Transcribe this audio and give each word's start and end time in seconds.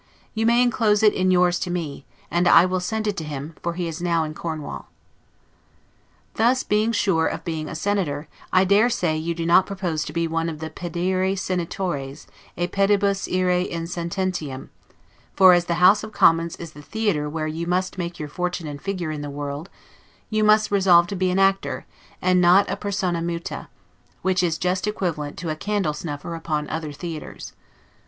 You 0.33 0.47
may 0.47 0.63
inclose 0.63 1.03
it 1.03 1.13
in 1.13 1.29
yours 1.29 1.59
to 1.59 1.69
me, 1.69 2.05
and, 2.31 2.47
I 2.47 2.65
will 2.65 2.79
send 2.79 3.05
it 3.05 3.15
to 3.17 3.23
him, 3.23 3.53
for 3.61 3.73
he 3.73 3.87
is 3.87 4.01
now 4.01 4.23
in 4.23 4.33
Cornwall. 4.33 4.89
Thus, 6.33 6.65
sure 6.93 7.27
of 7.27 7.45
being 7.45 7.69
a 7.69 7.75
senator, 7.75 8.27
I 8.51 8.63
dare 8.63 8.89
say 8.89 9.15
you 9.15 9.35
do 9.35 9.45
not 9.45 9.67
propose 9.67 10.03
to 10.05 10.11
be 10.11 10.27
one 10.27 10.49
of 10.49 10.57
the 10.57 10.71
'pedarii 10.71 11.35
senatores, 11.35 12.25
et 12.57 12.71
pedibus 12.71 13.27
ire 13.31 13.51
in 13.69 13.83
sententiam; 13.83 14.69
for, 15.35 15.53
as 15.53 15.65
the 15.65 15.75
House 15.75 16.03
of 16.03 16.11
Commons 16.11 16.55
is 16.55 16.71
the 16.71 16.81
theatre 16.81 17.29
where 17.29 17.45
you 17.45 17.67
must 17.67 17.99
make 17.99 18.17
your 18.17 18.27
fortune 18.27 18.65
and 18.65 18.81
figure 18.81 19.11
in 19.11 19.21
the 19.21 19.29
world, 19.29 19.69
you 20.31 20.43
must 20.43 20.71
resolve 20.71 21.05
to 21.05 21.15
be 21.15 21.29
an 21.29 21.37
actor, 21.37 21.85
and 22.23 22.41
not 22.41 22.67
a 22.71 22.75
'persona 22.75 23.21
muta', 23.21 23.67
which 24.23 24.41
is 24.41 24.57
just 24.57 24.87
equivalent 24.87 25.37
to 25.37 25.51
a 25.51 25.55
candle 25.55 25.93
snuffer 25.93 26.33
upon 26.33 26.67
other 26.69 26.91
theatres. 26.91 27.53